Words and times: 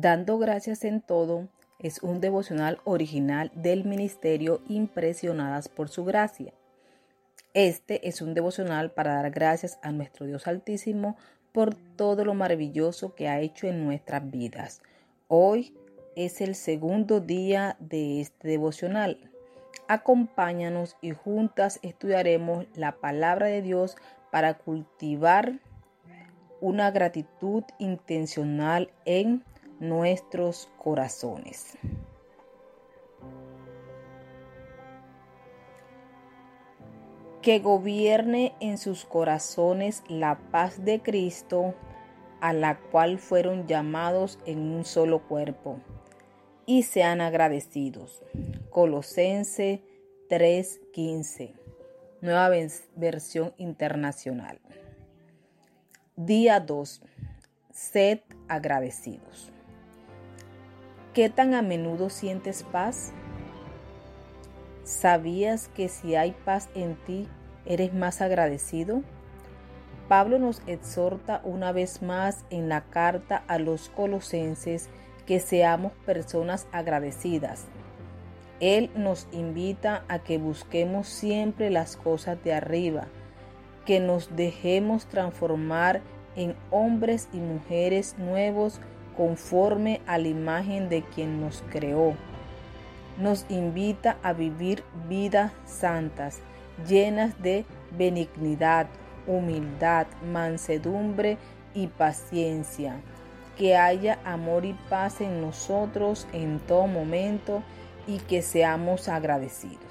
Dando 0.00 0.38
gracias 0.38 0.84
en 0.84 1.00
todo 1.00 1.48
es 1.80 2.04
un 2.04 2.20
devocional 2.20 2.78
original 2.84 3.50
del 3.56 3.84
Ministerio 3.84 4.60
Impresionadas 4.68 5.68
por 5.68 5.88
su 5.88 6.04
gracia. 6.04 6.52
Este 7.52 8.06
es 8.06 8.22
un 8.22 8.32
devocional 8.32 8.92
para 8.92 9.14
dar 9.14 9.32
gracias 9.32 9.80
a 9.82 9.90
nuestro 9.90 10.26
Dios 10.26 10.46
Altísimo 10.46 11.16
por 11.50 11.74
todo 11.74 12.24
lo 12.24 12.34
maravilloso 12.34 13.16
que 13.16 13.26
ha 13.26 13.40
hecho 13.40 13.66
en 13.66 13.84
nuestras 13.84 14.30
vidas. 14.30 14.82
Hoy 15.26 15.74
es 16.14 16.40
el 16.42 16.54
segundo 16.54 17.18
día 17.18 17.76
de 17.80 18.20
este 18.20 18.46
devocional. 18.46 19.32
Acompáñanos 19.88 20.96
y 21.00 21.10
juntas 21.10 21.80
estudiaremos 21.82 22.66
la 22.76 22.92
palabra 23.00 23.48
de 23.48 23.62
Dios 23.62 23.96
para 24.30 24.58
cultivar 24.58 25.58
una 26.60 26.92
gratitud 26.92 27.64
intencional 27.80 28.92
en 29.04 29.42
nuestros 29.80 30.68
corazones. 30.78 31.76
Que 37.42 37.60
gobierne 37.60 38.54
en 38.60 38.78
sus 38.78 39.04
corazones 39.04 40.02
la 40.08 40.38
paz 40.50 40.84
de 40.84 41.00
Cristo, 41.00 41.74
a 42.40 42.52
la 42.52 42.78
cual 42.78 43.18
fueron 43.18 43.66
llamados 43.66 44.38
en 44.44 44.60
un 44.60 44.84
solo 44.84 45.26
cuerpo, 45.26 45.78
y 46.66 46.82
sean 46.82 47.20
agradecidos. 47.20 48.22
Colosense 48.70 49.82
3:15, 50.28 51.54
nueva 52.20 52.50
versión 52.96 53.54
internacional. 53.56 54.60
Día 56.16 56.60
2. 56.60 57.00
Sed 57.70 58.20
agradecidos. 58.48 59.52
¿Qué 61.14 61.30
tan 61.30 61.54
a 61.54 61.62
menudo 61.62 62.10
sientes 62.10 62.62
paz? 62.62 63.12
¿Sabías 64.84 65.68
que 65.68 65.88
si 65.88 66.14
hay 66.14 66.32
paz 66.44 66.68
en 66.74 66.96
ti, 66.96 67.26
eres 67.64 67.94
más 67.94 68.20
agradecido? 68.20 69.02
Pablo 70.06 70.38
nos 70.38 70.62
exhorta 70.66 71.40
una 71.44 71.72
vez 71.72 72.02
más 72.02 72.44
en 72.50 72.68
la 72.68 72.82
carta 72.82 73.42
a 73.48 73.58
los 73.58 73.88
colosenses 73.88 74.90
que 75.26 75.40
seamos 75.40 75.92
personas 76.04 76.66
agradecidas. 76.72 77.66
Él 78.60 78.90
nos 78.94 79.28
invita 79.32 80.04
a 80.08 80.18
que 80.18 80.36
busquemos 80.36 81.08
siempre 81.08 81.70
las 81.70 81.96
cosas 81.96 82.42
de 82.44 82.52
arriba, 82.52 83.08
que 83.86 83.98
nos 83.98 84.36
dejemos 84.36 85.06
transformar 85.06 86.02
en 86.36 86.54
hombres 86.70 87.28
y 87.32 87.38
mujeres 87.38 88.16
nuevos 88.18 88.80
conforme 89.18 90.00
a 90.06 90.16
la 90.16 90.28
imagen 90.28 90.88
de 90.88 91.02
quien 91.02 91.40
nos 91.40 91.64
creó. 91.70 92.14
Nos 93.18 93.44
invita 93.48 94.16
a 94.22 94.32
vivir 94.32 94.84
vidas 95.08 95.50
santas, 95.66 96.38
llenas 96.86 97.42
de 97.42 97.66
benignidad, 97.90 98.86
humildad, 99.26 100.06
mansedumbre 100.32 101.36
y 101.74 101.88
paciencia. 101.88 103.00
Que 103.56 103.76
haya 103.76 104.20
amor 104.24 104.64
y 104.64 104.74
paz 104.88 105.20
en 105.20 105.40
nosotros 105.40 106.28
en 106.32 106.60
todo 106.60 106.86
momento 106.86 107.64
y 108.06 108.18
que 108.18 108.40
seamos 108.40 109.08
agradecidos. 109.08 109.82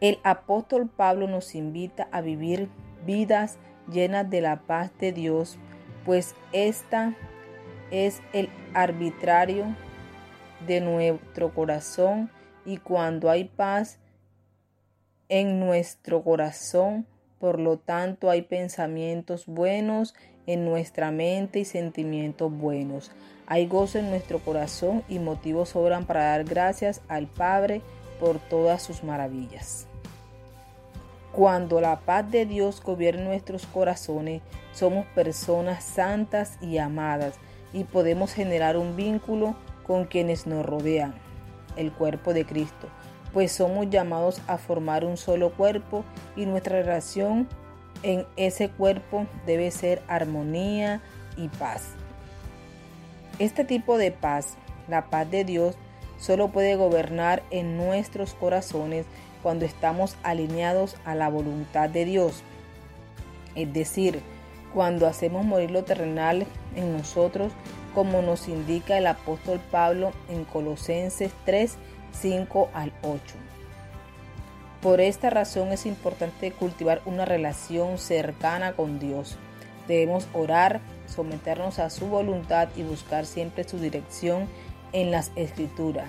El 0.00 0.20
apóstol 0.22 0.88
Pablo 0.88 1.26
nos 1.26 1.56
invita 1.56 2.06
a 2.12 2.20
vivir 2.20 2.68
vidas 3.04 3.58
llenas 3.90 4.30
de 4.30 4.40
la 4.40 4.60
paz 4.60 4.92
de 5.00 5.10
Dios, 5.10 5.58
pues 6.04 6.36
esta 6.52 7.16
es 7.90 8.20
el 8.32 8.48
arbitrario 8.74 9.74
de 10.66 10.80
nuestro 10.80 11.52
corazón 11.54 12.30
y 12.64 12.78
cuando 12.78 13.30
hay 13.30 13.44
paz 13.44 13.98
en 15.28 15.60
nuestro 15.60 16.22
corazón, 16.22 17.06
por 17.38 17.58
lo 17.58 17.78
tanto 17.78 18.30
hay 18.30 18.42
pensamientos 18.42 19.46
buenos 19.46 20.14
en 20.46 20.64
nuestra 20.64 21.10
mente 21.10 21.60
y 21.60 21.64
sentimientos 21.64 22.52
buenos. 22.52 23.10
Hay 23.46 23.66
gozo 23.66 23.98
en 23.98 24.10
nuestro 24.10 24.38
corazón 24.38 25.04
y 25.08 25.18
motivos 25.18 25.70
sobran 25.70 26.04
para 26.04 26.24
dar 26.24 26.44
gracias 26.44 27.02
al 27.08 27.26
Padre 27.26 27.82
por 28.18 28.38
todas 28.38 28.82
sus 28.82 29.04
maravillas. 29.04 29.86
Cuando 31.32 31.80
la 31.80 32.00
paz 32.00 32.30
de 32.30 32.46
Dios 32.46 32.82
gobierna 32.82 33.24
nuestros 33.24 33.66
corazones, 33.66 34.40
somos 34.72 35.04
personas 35.06 35.84
santas 35.84 36.58
y 36.62 36.78
amadas 36.78 37.38
y 37.72 37.84
podemos 37.84 38.32
generar 38.32 38.76
un 38.76 38.96
vínculo 38.96 39.56
con 39.86 40.04
quienes 40.04 40.46
nos 40.46 40.64
rodean, 40.64 41.14
el 41.76 41.92
cuerpo 41.92 42.32
de 42.34 42.44
Cristo, 42.44 42.88
pues 43.32 43.52
somos 43.52 43.90
llamados 43.90 44.40
a 44.46 44.58
formar 44.58 45.04
un 45.04 45.16
solo 45.16 45.50
cuerpo 45.52 46.04
y 46.36 46.46
nuestra 46.46 46.80
relación 46.80 47.48
en 48.02 48.26
ese 48.36 48.68
cuerpo 48.68 49.26
debe 49.46 49.70
ser 49.70 50.02
armonía 50.08 51.02
y 51.36 51.48
paz. 51.48 51.94
Este 53.38 53.64
tipo 53.64 53.98
de 53.98 54.10
paz, 54.10 54.56
la 54.88 55.10
paz 55.10 55.30
de 55.30 55.44
Dios, 55.44 55.76
solo 56.18 56.48
puede 56.48 56.76
gobernar 56.76 57.42
en 57.50 57.76
nuestros 57.76 58.34
corazones 58.34 59.06
cuando 59.42 59.64
estamos 59.64 60.16
alineados 60.22 60.96
a 61.04 61.14
la 61.14 61.28
voluntad 61.28 61.90
de 61.90 62.04
Dios. 62.04 62.42
Es 63.54 63.72
decir, 63.72 64.22
cuando 64.72 65.06
hacemos 65.06 65.44
morir 65.44 65.70
lo 65.70 65.84
terrenal 65.84 66.46
en 66.76 66.96
nosotros, 66.96 67.52
como 67.94 68.22
nos 68.22 68.48
indica 68.48 68.96
el 68.98 69.06
apóstol 69.06 69.60
Pablo 69.70 70.12
en 70.28 70.44
Colosenses 70.44 71.32
3, 71.44 71.76
5 72.12 72.70
al 72.72 72.92
8. 73.02 73.20
Por 74.80 75.00
esta 75.00 75.30
razón 75.30 75.72
es 75.72 75.86
importante 75.86 76.52
cultivar 76.52 77.02
una 77.06 77.24
relación 77.24 77.98
cercana 77.98 78.74
con 78.74 78.98
Dios. 78.98 79.36
Debemos 79.88 80.28
orar, 80.32 80.80
someternos 81.06 81.78
a 81.78 81.90
su 81.90 82.06
voluntad 82.06 82.68
y 82.76 82.82
buscar 82.82 83.26
siempre 83.26 83.64
su 83.64 83.78
dirección 83.78 84.46
en 84.92 85.10
las 85.10 85.32
escrituras. 85.34 86.08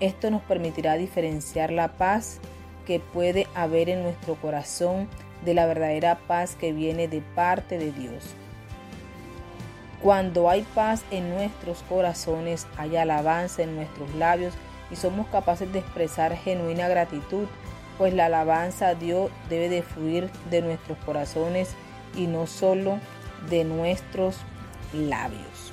Esto 0.00 0.30
nos 0.30 0.42
permitirá 0.42 0.94
diferenciar 0.94 1.72
la 1.72 1.94
paz 1.94 2.38
que 2.86 3.00
puede 3.00 3.46
haber 3.54 3.88
en 3.88 4.02
nuestro 4.02 4.34
corazón 4.36 5.08
de 5.44 5.54
la 5.54 5.66
verdadera 5.66 6.18
paz 6.26 6.56
que 6.56 6.72
viene 6.72 7.08
de 7.08 7.22
parte 7.34 7.78
de 7.78 7.92
Dios. 7.92 8.34
Cuando 10.04 10.50
hay 10.50 10.66
paz 10.74 11.02
en 11.10 11.30
nuestros 11.30 11.82
corazones, 11.88 12.66
hay 12.76 12.94
alabanza 12.94 13.62
en 13.62 13.74
nuestros 13.74 14.14
labios 14.16 14.52
y 14.90 14.96
somos 14.96 15.26
capaces 15.28 15.72
de 15.72 15.78
expresar 15.78 16.36
genuina 16.36 16.88
gratitud, 16.88 17.46
pues 17.96 18.12
la 18.12 18.26
alabanza 18.26 18.88
a 18.88 18.94
Dios 18.94 19.30
debe 19.48 19.70
de 19.70 19.80
fluir 19.80 20.30
de 20.50 20.60
nuestros 20.60 20.98
corazones 21.06 21.70
y 22.14 22.26
no 22.26 22.46
solo 22.46 22.98
de 23.48 23.64
nuestros 23.64 24.36
labios. 24.92 25.72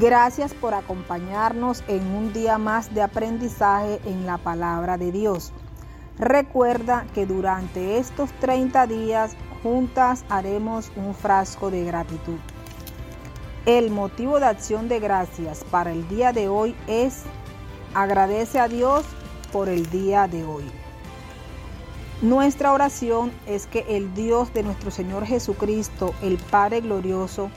Gracias 0.00 0.54
por 0.54 0.74
acompañarnos 0.74 1.84
en 1.86 2.04
un 2.04 2.32
día 2.32 2.58
más 2.58 2.92
de 2.92 3.02
aprendizaje 3.02 4.00
en 4.06 4.26
la 4.26 4.38
palabra 4.38 4.98
de 4.98 5.12
Dios. 5.12 5.52
Recuerda 6.20 7.06
que 7.14 7.24
durante 7.24 7.96
estos 7.96 8.30
30 8.40 8.86
días 8.86 9.34
juntas 9.62 10.26
haremos 10.28 10.92
un 10.94 11.14
frasco 11.14 11.70
de 11.70 11.82
gratitud. 11.84 12.36
El 13.64 13.90
motivo 13.90 14.38
de 14.38 14.44
acción 14.44 14.86
de 14.86 15.00
gracias 15.00 15.64
para 15.64 15.92
el 15.92 16.06
día 16.08 16.34
de 16.34 16.46
hoy 16.48 16.76
es 16.86 17.22
agradece 17.94 18.60
a 18.60 18.68
Dios 18.68 19.06
por 19.50 19.70
el 19.70 19.88
día 19.88 20.28
de 20.28 20.44
hoy. 20.44 20.64
Nuestra 22.20 22.74
oración 22.74 23.32
es 23.46 23.66
que 23.66 23.86
el 23.88 24.12
Dios 24.12 24.52
de 24.52 24.62
nuestro 24.62 24.90
Señor 24.90 25.24
Jesucristo, 25.24 26.12
el 26.20 26.36
Padre 26.36 26.82
glorioso, 26.82 27.50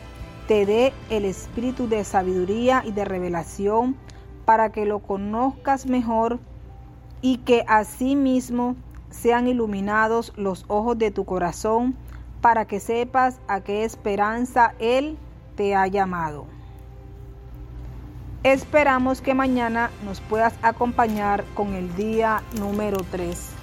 te 0.47 0.65
dé 0.65 0.93
el 1.09 1.25
espíritu 1.25 1.89
de 1.89 2.05
sabiduría 2.05 2.81
y 2.85 2.93
de 2.93 3.03
revelación 3.03 3.97
para 4.45 4.71
que 4.71 4.85
lo 4.85 4.99
conozcas 4.99 5.85
mejor 5.85 6.39
y 7.23 7.37
que 7.37 7.63
asimismo 7.67 8.75
sean 9.09 9.47
iluminados 9.47 10.33
los 10.35 10.65
ojos 10.67 10.97
de 10.99 11.09
tu 11.09 11.23
corazón 11.23 11.95
para 12.41 12.65
que 12.65 12.81
sepas 12.81 13.39
a 13.47 13.61
qué 13.61 13.85
esperanza 13.85 14.75
Él 14.77 15.17
te 15.55 15.73
ha 15.73 15.87
llamado. 15.87 16.45
Esperamos 18.43 19.21
que 19.21 19.33
mañana 19.33 19.89
nos 20.03 20.19
puedas 20.19 20.53
acompañar 20.61 21.45
con 21.55 21.73
el 21.75 21.95
día 21.95 22.43
número 22.59 22.97
3. 23.09 23.62